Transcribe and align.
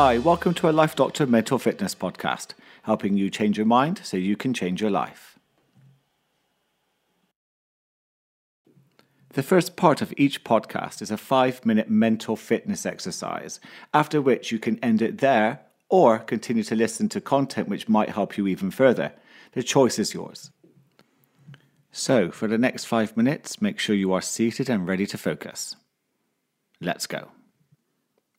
Hi, 0.00 0.16
welcome 0.16 0.54
to 0.54 0.68
a 0.68 0.70
Life 0.70 0.94
Doctor 0.94 1.26
Mental 1.26 1.58
Fitness 1.58 1.92
podcast, 1.92 2.54
helping 2.84 3.16
you 3.16 3.30
change 3.30 3.56
your 3.56 3.66
mind 3.66 4.00
so 4.04 4.16
you 4.16 4.36
can 4.36 4.54
change 4.54 4.80
your 4.80 4.92
life. 4.92 5.40
The 9.30 9.42
first 9.42 9.74
part 9.74 10.00
of 10.00 10.14
each 10.16 10.44
podcast 10.44 11.02
is 11.02 11.10
a 11.10 11.16
five 11.16 11.66
minute 11.66 11.90
mental 11.90 12.36
fitness 12.36 12.86
exercise, 12.86 13.58
after 13.92 14.22
which 14.22 14.52
you 14.52 14.60
can 14.60 14.78
end 14.84 15.02
it 15.02 15.18
there 15.18 15.62
or 15.88 16.20
continue 16.20 16.62
to 16.62 16.76
listen 16.76 17.08
to 17.08 17.20
content 17.20 17.68
which 17.68 17.88
might 17.88 18.10
help 18.10 18.38
you 18.38 18.46
even 18.46 18.70
further. 18.70 19.12
The 19.50 19.64
choice 19.64 19.98
is 19.98 20.14
yours. 20.14 20.52
So, 21.90 22.30
for 22.30 22.46
the 22.46 22.56
next 22.56 22.84
five 22.84 23.16
minutes, 23.16 23.60
make 23.60 23.80
sure 23.80 23.96
you 23.96 24.12
are 24.12 24.22
seated 24.22 24.70
and 24.70 24.86
ready 24.86 25.06
to 25.06 25.18
focus. 25.18 25.74
Let's 26.80 27.08
go. 27.08 27.32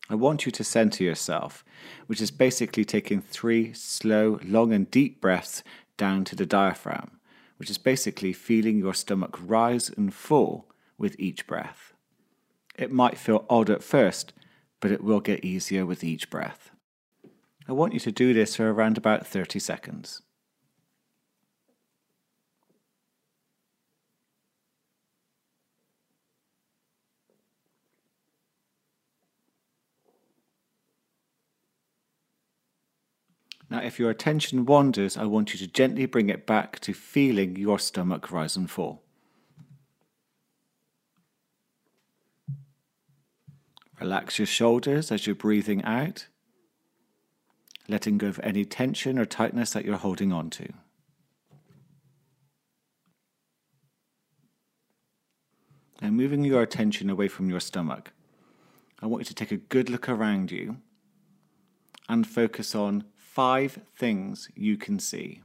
I 0.09 0.15
want 0.15 0.45
you 0.45 0.51
to 0.51 0.63
center 0.63 1.03
yourself, 1.03 1.63
which 2.07 2.19
is 2.19 2.31
basically 2.31 2.83
taking 2.83 3.21
three 3.21 3.73
slow, 3.73 4.39
long, 4.43 4.73
and 4.73 4.89
deep 4.89 5.21
breaths 5.21 5.63
down 5.97 6.23
to 6.25 6.35
the 6.35 6.47
diaphragm, 6.47 7.19
which 7.57 7.69
is 7.69 7.77
basically 7.77 8.33
feeling 8.33 8.79
your 8.79 8.95
stomach 8.95 9.37
rise 9.39 9.89
and 9.89 10.13
fall 10.13 10.65
with 10.97 11.15
each 11.19 11.45
breath. 11.45 11.93
It 12.75 12.91
might 12.91 13.17
feel 13.17 13.45
odd 13.49 13.69
at 13.69 13.83
first, 13.83 14.33
but 14.79 14.91
it 14.91 15.03
will 15.03 15.19
get 15.19 15.45
easier 15.45 15.85
with 15.85 16.03
each 16.03 16.29
breath. 16.29 16.71
I 17.67 17.73
want 17.73 17.93
you 17.93 17.99
to 17.99 18.11
do 18.11 18.33
this 18.33 18.55
for 18.55 18.71
around 18.71 18.97
about 18.97 19.27
30 19.27 19.59
seconds. 19.59 20.21
Now, 33.69 33.81
if 33.81 33.99
your 33.99 34.09
attention 34.09 34.65
wanders, 34.65 35.15
I 35.15 35.25
want 35.25 35.53
you 35.53 35.59
to 35.59 35.67
gently 35.67 36.07
bring 36.07 36.29
it 36.29 36.47
back 36.47 36.79
to 36.79 36.93
feeling 36.93 37.55
your 37.55 37.77
stomach 37.77 38.31
rise 38.31 38.55
and 38.55 38.69
fall. 38.69 39.03
Relax 43.99 44.39
your 44.39 44.47
shoulders 44.47 45.11
as 45.11 45.27
you're 45.27 45.35
breathing 45.35 45.83
out, 45.83 46.27
letting 47.87 48.17
go 48.17 48.27
of 48.27 48.39
any 48.41 48.65
tension 48.65 49.19
or 49.19 49.25
tightness 49.25 49.71
that 49.71 49.85
you're 49.85 49.97
holding 49.97 50.31
on 50.31 50.49
to. 50.51 50.69
And 56.01 56.15
moving 56.15 56.45
your 56.45 56.61
attention 56.61 57.09
away 57.09 57.27
from 57.27 57.49
your 57.49 57.59
stomach, 57.59 58.13
I 59.01 59.05
want 59.05 59.21
you 59.21 59.25
to 59.25 59.35
take 59.35 59.51
a 59.51 59.57
good 59.57 59.89
look 59.89 60.07
around 60.07 60.49
you 60.49 60.77
and 62.07 62.25
focus 62.25 62.73
on 62.73 63.03
five 63.39 63.79
things 63.95 64.49
you 64.53 64.75
can 64.75 64.99
see. 64.99 65.41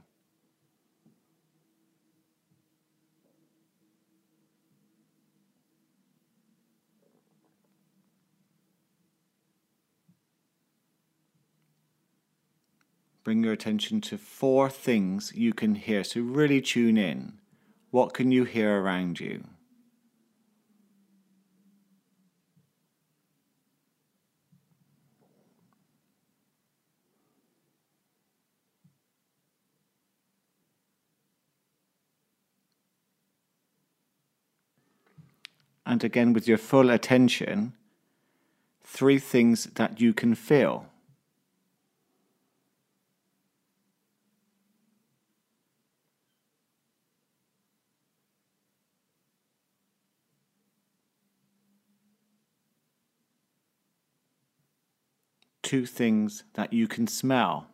Bring 13.23 13.45
your 13.45 13.53
attention 13.53 14.01
to 14.01 14.17
four 14.17 14.69
things 14.69 15.31
you 15.33 15.53
can 15.53 15.75
hear. 15.75 16.03
So, 16.03 16.19
really 16.19 16.59
tune 16.59 16.97
in. 16.97 17.39
What 17.91 18.13
can 18.13 18.29
you 18.29 18.43
hear 18.43 18.81
around 18.81 19.21
you? 19.21 19.54
And 35.85 36.03
again 36.03 36.33
with 36.33 36.47
your 36.47 36.57
full 36.57 36.89
attention, 36.89 37.73
three 38.83 39.19
things 39.19 39.65
that 39.75 40.01
you 40.01 40.13
can 40.13 40.33
feel. 40.33 40.87
Two 55.61 55.85
things 55.85 56.43
that 56.53 56.73
you 56.73 56.87
can 56.87 57.07
smell. 57.07 57.67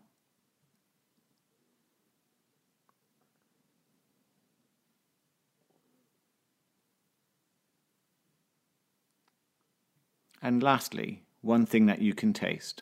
And 10.42 10.64
lastly, 10.64 11.24
one 11.42 11.66
thing 11.66 11.86
that 11.86 12.02
you 12.02 12.14
can 12.14 12.34
taste. 12.34 12.82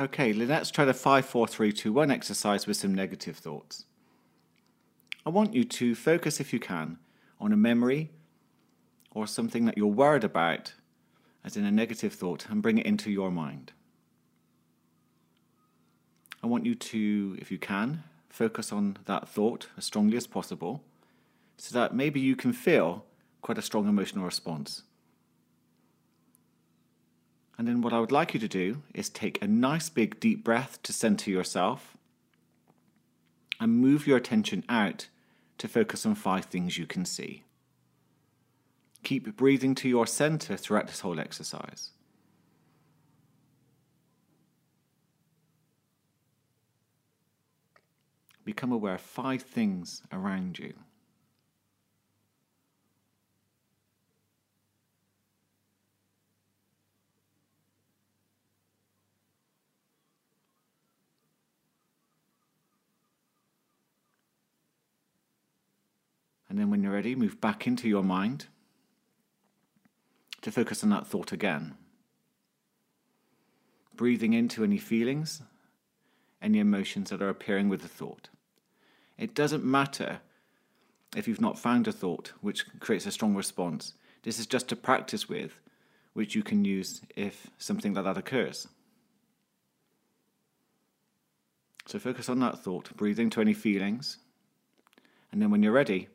Okay, 0.00 0.32
let's 0.32 0.70
try 0.70 0.84
the 0.84 0.94
5 0.94 1.24
4 1.24 1.46
3 1.46 1.72
2 1.72 1.92
1 1.92 2.10
exercise 2.10 2.66
with 2.66 2.76
some 2.76 2.94
negative 2.94 3.36
thoughts. 3.36 3.84
I 5.24 5.30
want 5.30 5.54
you 5.54 5.64
to 5.64 5.94
focus, 5.94 6.40
if 6.40 6.52
you 6.52 6.58
can, 6.58 6.98
on 7.40 7.52
a 7.52 7.56
memory 7.56 8.10
or 9.12 9.26
something 9.26 9.66
that 9.66 9.76
you're 9.76 9.86
worried 9.86 10.24
about, 10.24 10.72
as 11.44 11.56
in 11.56 11.64
a 11.64 11.70
negative 11.70 12.12
thought, 12.12 12.46
and 12.48 12.62
bring 12.62 12.78
it 12.78 12.86
into 12.86 13.10
your 13.10 13.30
mind. 13.30 13.72
I 16.42 16.48
want 16.48 16.66
you 16.66 16.74
to, 16.74 17.36
if 17.40 17.52
you 17.52 17.58
can, 17.58 18.02
focus 18.28 18.72
on 18.72 18.96
that 19.04 19.28
thought 19.28 19.68
as 19.76 19.84
strongly 19.84 20.16
as 20.16 20.26
possible 20.26 20.82
so 21.56 21.78
that 21.78 21.94
maybe 21.94 22.18
you 22.18 22.34
can 22.34 22.52
feel 22.52 23.04
quite 23.42 23.58
a 23.58 23.62
strong 23.62 23.88
emotional 23.88 24.24
response. 24.24 24.84
And 27.58 27.68
then 27.68 27.82
what 27.82 27.92
I 27.92 28.00
would 28.00 28.12
like 28.12 28.32
you 28.32 28.40
to 28.40 28.48
do 28.48 28.82
is 28.94 29.10
take 29.10 29.42
a 29.42 29.46
nice 29.46 29.90
big 29.90 30.18
deep 30.18 30.42
breath 30.42 30.82
to 30.84 30.92
center 30.92 31.30
yourself 31.30 31.96
and 33.60 33.76
move 33.76 34.06
your 34.06 34.16
attention 34.16 34.64
out 34.68 35.08
to 35.58 35.68
focus 35.68 36.06
on 36.06 36.14
five 36.14 36.46
things 36.46 36.78
you 36.78 36.86
can 36.86 37.04
see. 37.04 37.44
Keep 39.04 39.36
breathing 39.36 39.74
to 39.76 39.88
your 39.88 40.06
center 40.06 40.56
throughout 40.56 40.86
this 40.86 41.00
whole 41.00 41.20
exercise. 41.20 41.90
Become 48.44 48.72
aware 48.72 48.94
of 48.94 49.00
five 49.00 49.42
things 49.42 50.02
around 50.12 50.58
you. 50.58 50.74
And 66.52 66.60
then 66.60 66.68
when 66.68 66.82
you're 66.82 66.92
ready, 66.92 67.14
move 67.14 67.40
back 67.40 67.66
into 67.66 67.88
your 67.88 68.02
mind 68.02 68.44
to 70.42 70.52
focus 70.52 70.84
on 70.84 70.90
that 70.90 71.06
thought 71.06 71.32
again. 71.32 71.76
Breathing 73.96 74.34
into 74.34 74.62
any 74.62 74.76
feelings, 74.76 75.40
any 76.42 76.58
emotions 76.58 77.08
that 77.08 77.22
are 77.22 77.30
appearing 77.30 77.70
with 77.70 77.80
the 77.80 77.88
thought. 77.88 78.28
It 79.16 79.34
doesn't 79.34 79.64
matter 79.64 80.20
if 81.16 81.26
you've 81.26 81.40
not 81.40 81.58
found 81.58 81.88
a 81.88 81.92
thought 81.92 82.34
which 82.42 82.66
creates 82.80 83.06
a 83.06 83.12
strong 83.12 83.34
response. 83.34 83.94
This 84.22 84.38
is 84.38 84.46
just 84.46 84.68
to 84.68 84.76
practice 84.76 85.30
with, 85.30 85.58
which 86.12 86.34
you 86.34 86.42
can 86.42 86.66
use 86.66 87.00
if 87.16 87.46
something 87.56 87.94
like 87.94 88.04
that 88.04 88.18
occurs. 88.18 88.68
So 91.86 91.98
focus 91.98 92.28
on 92.28 92.40
that 92.40 92.58
thought, 92.58 92.94
breathe 92.94 93.18
into 93.18 93.40
any 93.40 93.54
feelings, 93.54 94.18
and 95.32 95.40
then 95.40 95.50
when 95.50 95.62
you're 95.62 95.72
ready, 95.72 96.08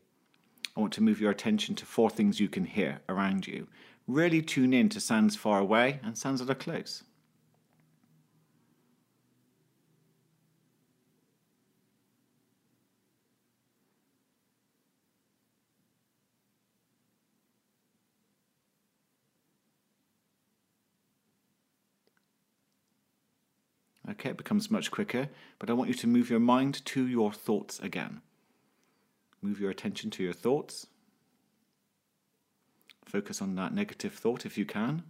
I 0.78 0.80
want 0.80 0.94
to 0.94 1.02
move 1.02 1.20
your 1.20 1.32
attention 1.32 1.74
to 1.74 1.88
four 1.88 2.12
things 2.12 2.40
you 2.40 2.48
can 2.48 2.64
hear 2.64 3.02
around 3.10 3.48
you. 3.48 3.68
Really 4.06 4.44
tune 4.44 4.76
in 4.76 4.90
to 4.90 5.00
sounds 5.00 5.36
far 5.36 5.58
away 5.58 6.00
and 6.04 6.16
sounds 6.16 6.40
that 6.40 6.52
are 6.52 6.56
close. 6.56 7.04
Okay, 24.08 24.30
it 24.30 24.38
becomes 24.38 24.70
much 24.70 24.92
quicker, 24.92 25.30
but 25.58 25.72
I 25.72 25.74
want 25.74 25.90
you 25.90 25.96
to 25.96 26.08
move 26.08 26.30
your 26.30 26.40
mind 26.40 26.86
to 26.86 27.08
your 27.08 27.34
thoughts 27.34 27.80
again. 27.80 28.22
Move 29.48 29.62
your 29.62 29.72
attention 29.72 30.10
to 30.10 30.24
your 30.24 30.34
thoughts. 30.34 30.88
Focus 33.06 33.42
on 33.42 33.56
that 33.56 33.74
negative 33.74 34.14
thought 34.14 34.46
if 34.46 34.58
you 34.58 34.66
can. 34.66 35.04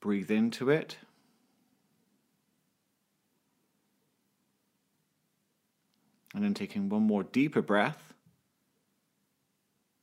Breathe 0.00 0.30
into 0.30 0.70
it. 0.70 0.96
And 6.34 6.42
then 6.42 6.54
taking 6.54 6.88
one 6.88 7.02
more 7.02 7.22
deeper 7.22 7.60
breath, 7.60 8.14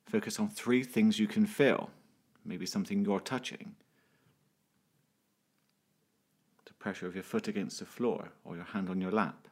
focus 0.05 0.39
on 0.39 0.47
three 0.49 0.83
things 0.83 1.17
you 1.17 1.25
can 1.25 1.47
feel. 1.47 1.89
Maybe 2.45 2.67
something 2.67 3.03
you're 3.03 3.19
touching. 3.19 3.73
The 6.65 6.73
pressure 6.73 7.07
of 7.07 7.15
your 7.15 7.23
foot 7.23 7.47
against 7.47 7.79
the 7.79 7.85
floor 7.85 8.29
or 8.45 8.55
your 8.55 8.65
hand 8.65 8.91
on 8.91 9.01
your 9.01 9.11
lap. 9.11 9.47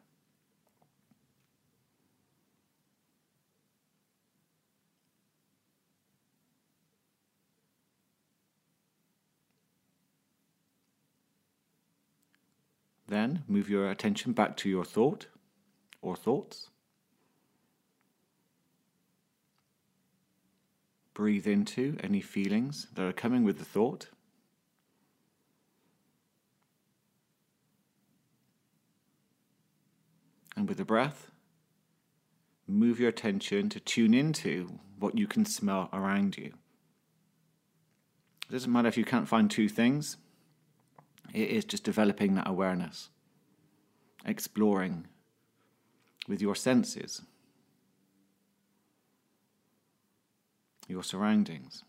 Then 13.08 13.44
move 13.48 13.70
your 13.70 13.90
attention 13.90 14.34
back 14.34 14.58
to 14.58 14.70
your 14.70 14.86
thought 14.86 15.28
or 16.02 16.16
thoughts. 16.16 16.70
Breathe 21.14 21.48
into 21.48 21.98
any 22.04 22.22
feelings 22.22 22.88
that 22.94 23.06
are 23.06 23.14
coming 23.14 23.44
with 23.44 23.60
the 23.60 23.66
thought. 23.66 24.10
And 30.58 30.68
with 30.68 30.78
the 30.78 30.86
breath, 30.86 31.32
move 32.68 33.00
your 33.00 33.10
attention 33.10 33.70
to 33.70 33.80
tune 33.80 34.14
into 34.14 34.80
what 35.00 35.18
you 35.18 35.28
can 35.28 35.46
smell 35.46 35.90
around 35.94 36.38
you. 36.38 36.54
It 38.50 38.52
doesn't 38.52 38.72
matter 38.72 38.88
if 38.88 38.98
you 38.98 39.06
can't 39.06 39.28
find 39.28 39.50
two 39.50 39.70
things, 39.70 40.18
it 41.36 41.50
is 41.50 41.66
just 41.66 41.84
developing 41.84 42.36
that 42.36 42.48
awareness, 42.48 43.10
exploring 44.26 45.06
with 46.30 46.42
your 46.42 46.56
senses, 46.56 47.22
your 50.88 51.04
surroundings. 51.04 51.84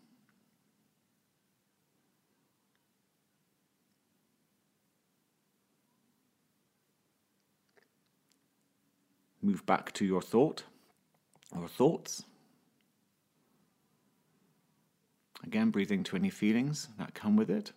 Move 9.40 9.64
back 9.64 9.92
to 9.92 10.04
your 10.04 10.20
thought 10.20 10.64
or 11.54 11.69
thoughts. 11.69 12.25
Again, 15.44 15.70
breathing 15.70 16.02
to 16.02 16.16
any 16.16 16.31
feelings 16.31 16.88
that 16.99 17.14
come 17.14 17.37
with 17.37 17.49
it. 17.49 17.70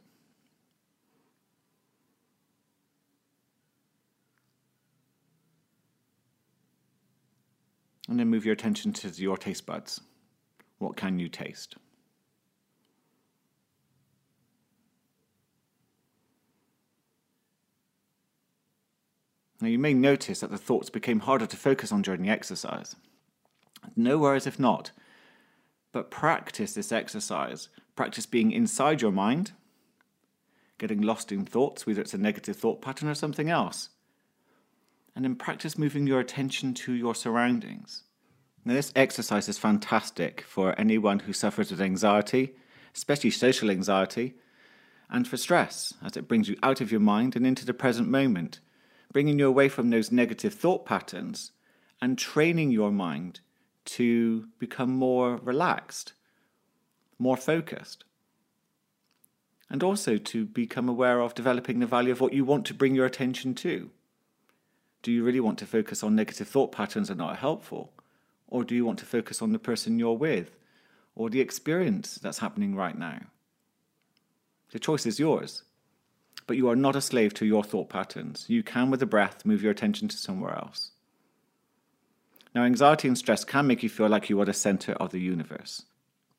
And 8.09 8.19
then 8.19 8.27
move 8.27 8.43
your 8.43 8.53
attention 8.53 8.91
to 8.93 9.07
your 9.09 9.37
taste 9.37 9.67
buds. 9.67 10.01
What 10.79 10.97
can 10.97 11.19
you 11.19 11.29
taste? 11.29 11.75
Now, 19.61 19.67
you 19.67 19.77
may 19.77 19.93
notice 19.93 20.39
that 20.39 20.49
the 20.49 20.57
thoughts 20.57 20.89
became 20.89 21.19
harder 21.19 21.45
to 21.45 21.57
focus 21.57 21.91
on 21.91 22.01
during 22.01 22.23
the 22.23 22.29
exercise. 22.29 22.95
No 23.95 24.17
worries 24.17 24.47
if 24.47 24.57
not, 24.57 24.91
but 25.91 26.09
practice 26.09 26.73
this 26.73 26.91
exercise. 26.91 27.69
Practice 27.95 28.25
being 28.25 28.51
inside 28.51 29.01
your 29.01 29.11
mind, 29.11 29.51
getting 30.77 31.01
lost 31.01 31.31
in 31.31 31.45
thoughts, 31.45 31.85
whether 31.85 32.01
it's 32.01 32.13
a 32.13 32.17
negative 32.17 32.55
thought 32.55 32.81
pattern 32.81 33.09
or 33.09 33.15
something 33.15 33.49
else 33.49 33.89
and 35.19 35.25
then 35.25 35.35
practice 35.35 35.77
moving 35.77 36.07
your 36.07 36.21
attention 36.21 36.73
to 36.73 36.93
your 36.93 37.13
surroundings. 37.13 38.03
Now, 38.63 38.73
this 38.73 38.93
exercise 38.95 39.49
is 39.49 39.57
fantastic 39.57 40.45
for 40.47 40.73
anyone 40.79 41.19
who 41.19 41.33
suffers 41.33 41.71
with 41.71 41.81
anxiety, 41.81 42.55
especially 42.95 43.31
social 43.31 43.69
anxiety, 43.69 44.35
and 45.09 45.27
for 45.27 45.35
stress, 45.35 45.93
as 46.01 46.15
it 46.15 46.29
brings 46.29 46.47
you 46.47 46.55
out 46.63 46.79
of 46.79 46.89
your 46.89 47.01
mind 47.01 47.35
and 47.35 47.45
into 47.45 47.65
the 47.65 47.73
present 47.73 48.07
moment, 48.07 48.61
bringing 49.11 49.37
you 49.37 49.45
away 49.49 49.67
from 49.67 49.89
those 49.89 50.09
negative 50.09 50.53
thought 50.53 50.85
patterns 50.85 51.51
and 52.01 52.17
training 52.17 52.71
your 52.71 52.89
mind 52.89 53.41
to 53.83 54.47
become 54.57 54.91
more 54.91 55.35
relaxed, 55.43 56.13
more 57.17 57.35
focused, 57.35 58.05
and 59.69 59.83
also 59.83 60.15
to 60.15 60.45
become 60.45 60.87
aware 60.87 61.19
of 61.19 61.35
developing 61.35 61.79
the 61.81 61.85
value 61.85 62.13
of 62.13 62.21
what 62.21 62.31
you 62.31 62.45
want 62.45 62.65
to 62.67 62.73
bring 62.73 62.95
your 62.95 63.05
attention 63.05 63.53
to. 63.53 63.91
Do 65.01 65.11
you 65.11 65.23
really 65.23 65.39
want 65.39 65.57
to 65.59 65.65
focus 65.65 66.03
on 66.03 66.15
negative 66.15 66.47
thought 66.47 66.71
patterns 66.71 67.07
that 67.07 67.13
are 67.15 67.17
not 67.17 67.37
helpful? 67.37 67.93
Or 68.47 68.63
do 68.63 68.75
you 68.75 68.85
want 68.85 68.99
to 68.99 69.05
focus 69.05 69.41
on 69.41 69.51
the 69.51 69.59
person 69.59 69.99
you're 69.99 70.17
with 70.17 70.57
or 71.15 71.29
the 71.29 71.41
experience 71.41 72.15
that's 72.15 72.39
happening 72.39 72.75
right 72.75 72.97
now? 72.97 73.21
The 74.71 74.79
choice 74.79 75.05
is 75.05 75.19
yours. 75.19 75.63
But 76.47 76.57
you 76.57 76.69
are 76.69 76.75
not 76.75 76.95
a 76.95 77.01
slave 77.01 77.33
to 77.35 77.45
your 77.45 77.63
thought 77.63 77.89
patterns. 77.89 78.45
You 78.47 78.63
can, 78.63 78.89
with 78.89 79.01
a 79.03 79.05
breath, 79.05 79.45
move 79.45 79.61
your 79.61 79.71
attention 79.71 80.07
to 80.07 80.17
somewhere 80.17 80.55
else. 80.55 80.91
Now, 82.55 82.63
anxiety 82.63 83.07
and 83.07 83.17
stress 83.17 83.45
can 83.45 83.67
make 83.67 83.83
you 83.83 83.89
feel 83.89 84.09
like 84.09 84.29
you 84.29 84.41
are 84.41 84.45
the 84.45 84.53
center 84.53 84.93
of 84.93 85.11
the 85.11 85.19
universe. 85.19 85.83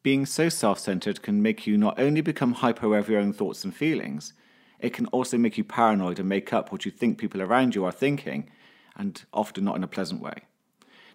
Being 0.03 0.27
so 0.27 0.49
self 0.49 0.79
centered 0.79 1.23
can 1.23 1.43
make 1.43 1.67
you 1.67 1.79
not 1.79 2.01
only 2.01 2.21
become 2.21 2.55
hyper 2.55 2.97
of 2.97 3.09
your 3.09 3.21
own 3.21 3.33
thoughts 3.33 3.65
and 3.65 3.75
feelings, 3.75 4.33
it 4.83 4.93
can 4.93 5.07
also 5.07 5.39
make 5.39 5.59
you 5.59 5.65
paranoid 5.65 6.19
and 6.19 6.29
make 6.29 6.53
up 6.53 6.73
what 6.73 6.85
you 6.85 6.91
think 6.91 7.19
people 7.19 7.43
around 7.43 7.75
you 7.75 7.85
are 7.85 7.93
thinking, 7.93 8.51
and 8.97 9.25
often 9.33 9.65
not 9.65 9.77
in 9.77 9.85
a 9.85 9.89
pleasant 9.89 10.21
way. 10.21 10.45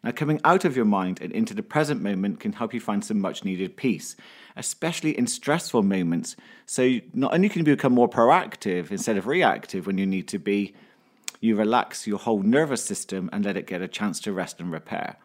Now, 0.03 0.11
coming 0.11 0.39
out 0.43 0.65
of 0.65 0.75
your 0.75 0.85
mind 0.85 1.19
and 1.19 1.31
into 1.31 1.55
the 1.55 1.63
present 1.63 2.01
moment 2.01 2.39
can 2.39 2.53
help 2.53 2.75
you 2.75 2.79
find 2.79 3.03
some 3.03 3.19
much 3.19 3.43
needed 3.43 3.75
peace, 3.75 4.15
especially 4.55 5.17
in 5.17 5.25
stressful 5.25 5.81
moments. 5.81 6.35
So, 6.67 6.99
not 7.13 7.33
only 7.33 7.49
can 7.49 7.65
you 7.65 7.75
become 7.75 7.93
more 7.93 8.09
proactive 8.09 8.91
instead 8.91 9.17
of 9.17 9.25
reactive 9.25 9.87
when 9.87 9.97
you 9.97 10.05
need 10.05 10.27
to 10.27 10.37
be, 10.37 10.75
you 11.41 11.55
relax 11.55 12.05
your 12.05 12.19
whole 12.19 12.43
nervous 12.43 12.83
system 12.83 13.29
and 13.33 13.43
let 13.43 13.57
it 13.57 13.67
get 13.67 13.81
a 13.81 13.87
chance 13.87 14.19
to 14.21 14.31
rest 14.31 14.59
and 14.59 14.71
repair. 14.71 15.17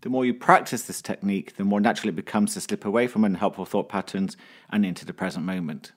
The 0.00 0.10
more 0.10 0.24
you 0.24 0.34
practice 0.34 0.82
this 0.82 1.02
technique, 1.02 1.56
the 1.56 1.64
more 1.64 1.80
natural 1.80 2.08
it 2.10 2.16
becomes 2.16 2.54
to 2.54 2.60
slip 2.60 2.84
away 2.84 3.06
from 3.06 3.24
unhelpful 3.24 3.64
thought 3.64 3.88
patterns 3.88 4.36
and 4.70 4.84
into 4.84 5.04
the 5.04 5.14
present 5.14 5.44
moment. 5.44 5.92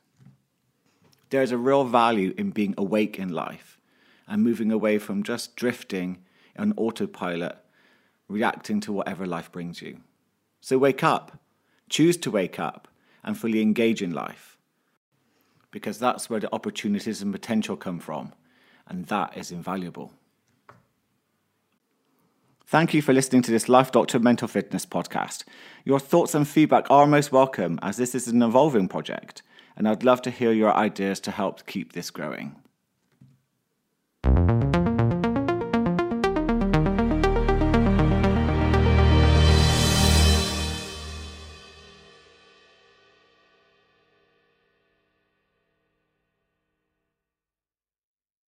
There 1.29 1.43
is 1.43 1.51
a 1.51 1.57
real 1.57 1.83
value 1.83 2.33
in 2.37 2.51
being 2.51 2.73
awake 2.77 3.19
in 3.19 3.29
life 3.29 3.79
and 4.27 4.43
moving 4.43 4.71
away 4.71 4.97
from 4.97 5.23
just 5.23 5.55
drifting 5.55 6.23
on 6.57 6.73
autopilot, 6.75 7.57
reacting 8.27 8.79
to 8.81 8.93
whatever 8.93 9.25
life 9.25 9.51
brings 9.51 9.81
you. 9.81 10.01
So 10.61 10.77
wake 10.77 11.03
up, 11.03 11.39
choose 11.89 12.17
to 12.17 12.31
wake 12.31 12.59
up, 12.59 12.87
and 13.23 13.37
fully 13.37 13.61
engage 13.61 14.01
in 14.01 14.11
life. 14.11 14.57
Because 15.71 15.99
that's 15.99 16.29
where 16.29 16.39
the 16.39 16.53
opportunities 16.53 17.21
and 17.21 17.31
potential 17.31 17.77
come 17.77 17.99
from, 17.99 18.33
and 18.87 19.05
that 19.07 19.37
is 19.37 19.51
invaluable. 19.51 20.13
Thank 22.65 22.93
you 22.93 23.01
for 23.01 23.13
listening 23.13 23.41
to 23.43 23.51
this 23.51 23.69
Life 23.69 23.91
Doctor 23.91 24.19
Mental 24.19 24.47
Fitness 24.47 24.85
podcast. 24.85 25.43
Your 25.85 25.99
thoughts 25.99 26.35
and 26.35 26.47
feedback 26.47 26.89
are 26.89 27.07
most 27.07 27.31
welcome 27.31 27.79
as 27.81 27.97
this 27.97 28.13
is 28.13 28.27
an 28.27 28.43
evolving 28.43 28.87
project 28.87 29.41
and 29.79 29.87
I'd 29.87 30.03
love 30.03 30.21
to 30.23 30.29
hear 30.29 30.51
your 30.51 30.73
ideas 30.75 31.21
to 31.21 31.31
help 31.31 31.65
keep 31.65 31.93
this 31.93 32.11
growing. 32.11 32.55